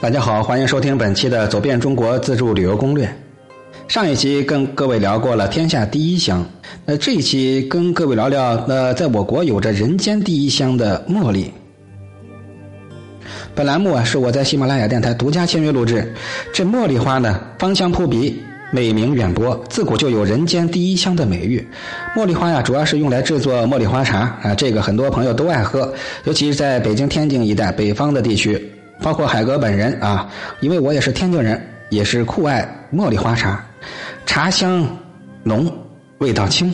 [0.00, 3.06] 大家好，欢迎收听本期的《走遍中国自助旅游攻略》。
[3.86, 6.42] 上一期跟各位聊过了天下第一香，
[6.86, 11.52] 那这一期跟各位聊聊，那在我国有着人间第一香的茉莉。
[13.54, 16.14] 本栏目啊是我在喜马拉雅电台独家签约录制。
[16.50, 18.40] 这茉莉花呢，芳香扑鼻，
[18.72, 21.62] 美名远播，自古就有人间第一香的美誉。
[22.16, 25.92] 茉莉花呀，主要是用来制作茉莉花茶啊，这个很多朋友都爱喝，
[26.24, 28.66] 尤其是在北京、天津一带北方的地区。
[29.02, 33.64] 包括海哥本人啊，因为我也是天津人，也是酷爱茉莉花茶，
[34.26, 34.86] 茶香
[35.42, 35.72] 浓，
[36.18, 36.72] 味道轻，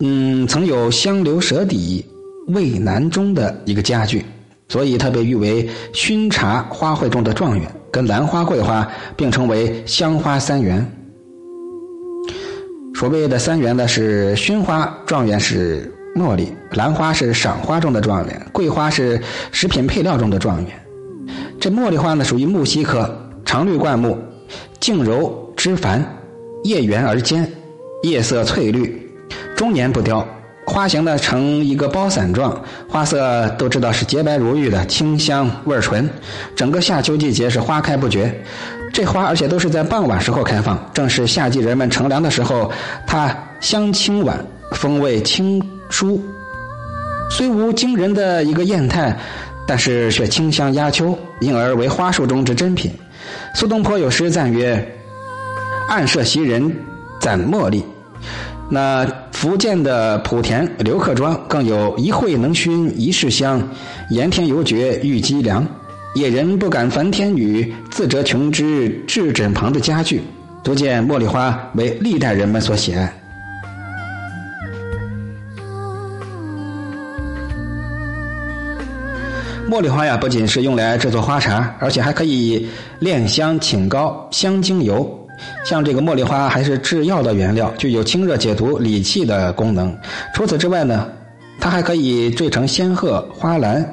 [0.00, 2.04] 嗯，曾有香流舌底、
[2.48, 4.24] 味难中的一个佳句，
[4.68, 10.84] 所以它被誉为熏茶花卉中的状元，跟兰花、桂花并称为香花三元。
[12.94, 19.20] 所谓的三元呢，是熏花状元是茉莉，兰花是赏花中的状元，桂花是
[19.52, 20.85] 食品配料中的状元。
[21.58, 23.10] 这茉莉花呢，属于木犀科，
[23.44, 24.16] 常绿灌木，
[24.78, 26.04] 茎柔枝繁，
[26.64, 27.50] 叶圆而尖，
[28.02, 29.10] 叶色翠绿，
[29.56, 30.26] 终年不凋。
[30.66, 36.08] 花形呢呈一个包伞状，花色都知道是洁白如玉的，清香味纯。
[36.56, 38.42] 整个夏秋季节是花开不绝。
[38.92, 42.70] 这花而且都是在傍晚时候开放，正是夏季人们乘凉的时候。
[43.06, 46.20] 它香清婉，风味清舒，
[47.30, 49.16] 虽无惊人的一个艳态。
[49.66, 52.90] 但是却清香压秋，因而为花树中之珍品。
[53.54, 54.96] 苏东坡有诗赞曰
[55.88, 56.74] ：“暗舍袭人
[57.20, 57.84] 攒茉莉。”
[58.70, 63.62] 那福建的莆田刘克庄更有一会能熏一世香，
[64.10, 65.66] 盐天犹觉玉肌凉。
[66.14, 70.22] 野人不敢烦天女，自折琼枝置枕旁的佳句，
[70.64, 73.12] 足见茉莉花为历代人们所喜爱。
[79.68, 82.68] 茉莉花呀，不仅是用来制作花茶，而且还可以
[83.00, 85.08] 炼香请膏、香精油。
[85.64, 89.94] 像这个茉莉花还是制药的原料，具有清热解毒、理气的功能。
[90.32, 91.08] 除此之外呢，
[91.58, 93.84] 它还可以缀成仙鹤、花篮。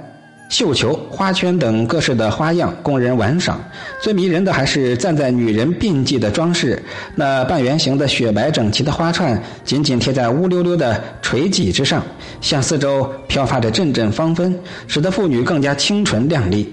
[0.53, 3.59] 绣球、花圈等各式的花样供人玩赏，
[3.99, 6.79] 最迷人的还是站在女人鬓际的装饰。
[7.15, 12.03] 那半圆形的雪白整齐的花串，紧紧贴在乌溜溜的垂髻之上，
[12.39, 14.55] 向四周飘发着阵阵芳芬，
[14.85, 16.71] 使得妇女更加清纯靓丽。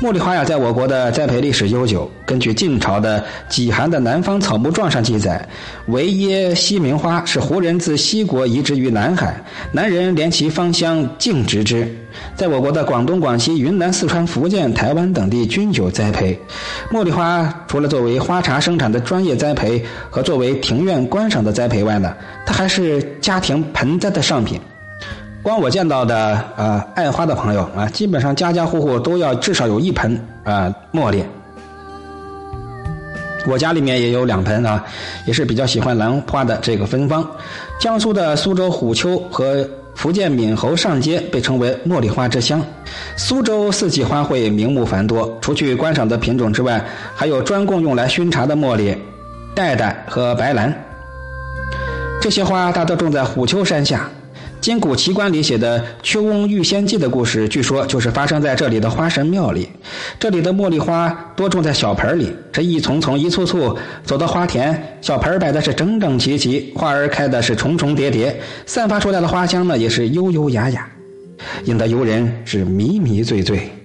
[0.00, 2.10] 茉莉花呀，在我国的栽培历史悠久。
[2.24, 5.46] 根据晋朝的《己寒的南方草木状》上记载，
[5.88, 9.38] 维耶西明花是胡人自西国移植于南海，
[9.72, 11.86] 南人怜其芳香，径植之。
[12.34, 16.38] 在我国的广东、广西、云南、四川、福建、台湾等地均有栽培。
[16.90, 24.58] 茉莉花除了作为花茶生产的专业栽培和作为庭院观赏的栽培外呢，它还是家庭盆栽的上品。
[25.42, 26.16] 光我见到的
[26.54, 31.24] 啊，爱花的朋友啊，基本上家家户户都要至少有一盆啊茉莉。
[33.46, 34.84] 我家里面也有两盆啊，
[35.24, 37.26] 也是比较喜欢兰花的这个芬芳。
[37.80, 42.62] 江苏的苏州虎丘和福建闽侯上街被称为茉莉花之乡。
[43.16, 46.84] 苏州四季花卉名目繁多，除去观赏的品种之外，
[47.14, 48.94] 还有专供用来熏茶的茉莉、
[49.54, 50.70] 黛黛和白兰。
[52.20, 54.10] 这些花大都种在虎丘山下。
[54.60, 59.66] 《金谷奇观》里写的《秋翁遇仙记》的故事，据说就是发生在这里的花神庙里。
[60.18, 70.86] 这里的茉莉花多种在小盆里，这一丛丛、一簇簇，走到花田，小盆摆的是整整齐齐，花儿开的是重重叠叠，散发出来的花香呢，也是悠悠雅雅，
[71.64, 73.79] 引得游人是迷迷醉醉。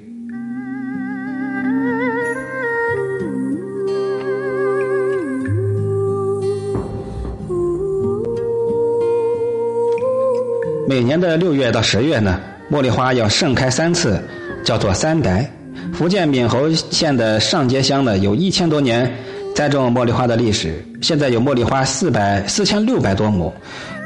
[10.87, 12.39] 每年的六月到十月呢，
[12.71, 14.21] 茉莉花要盛开三次，
[14.63, 15.49] 叫做三白。
[15.91, 19.11] 福建闽侯县的上街乡呢，有一千多年
[19.55, 23.51] 栽种茉莉花的历史，现在有茉莉花四百四千六百多亩，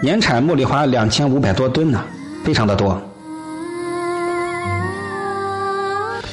[0.02, 2.02] 年产茉莉花两千五百多吨呢，
[2.46, 3.00] 非常的多。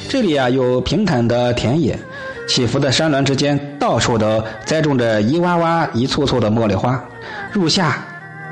[0.08, 1.98] 这里啊，有平坦的田野，
[2.46, 7.02] 起伏的山峦之间，到处都栽种着一洼洼、一簇簇的茉莉花。
[7.50, 7.98] 入夏，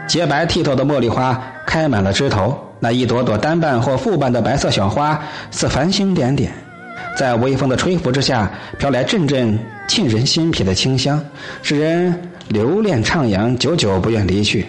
[0.09, 1.41] 洁白剔透的茉莉花。
[1.75, 6.53] 开满了枝头，那一朵朵单瓣或复瓣的白色小花似繁星点点，
[7.19, 8.49] 在微风的吹拂之下，
[8.79, 11.21] 飘来阵阵沁人心脾的清香，
[11.63, 12.15] 使人
[12.47, 14.65] 留恋徜徉，久久不愿离去。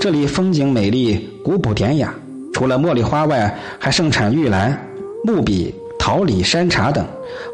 [0.00, 2.14] 这里风景美丽，古朴典雅。
[2.54, 4.80] 除了茉莉花外，还盛产玉兰、
[5.24, 7.04] 木笔、桃李、山茶等。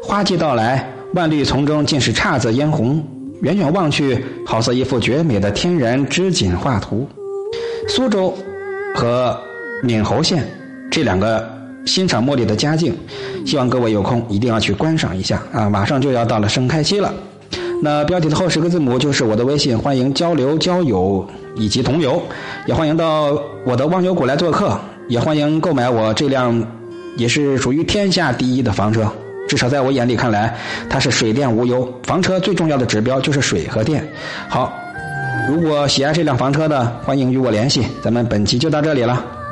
[0.03, 3.03] 花季到来，万绿丛中尽是姹紫嫣红，
[3.41, 7.09] 远远望去，好似一幅绝美的天然织锦画图。
[7.89, 8.31] 苏州。
[8.93, 9.39] 和
[9.81, 10.47] 闽侯县
[10.89, 11.45] 这两个
[11.85, 12.95] 欣赏茉莉的佳境，
[13.45, 15.69] 希望各位有空一定要去观赏一下啊！
[15.69, 17.13] 马上就要到了盛开期了。
[17.81, 22.21] 那标题的后十个字母就是我的微信，欢迎交流、交友以及同游，
[22.65, 24.79] 也欢迎到我的忘忧谷来做客，
[25.09, 26.65] 也欢迎购买我这辆
[27.17, 29.11] 也是属于天下第一的房车。
[29.49, 30.55] 至少在我眼里看来，
[30.89, 31.85] 它是水电无忧。
[32.03, 34.07] 房车最重要的指标就是水和电。
[34.47, 34.73] 好，
[35.47, 37.85] 如果喜爱这辆房车的，欢迎与我联系。
[38.01, 39.42] 咱们本期就到这里了。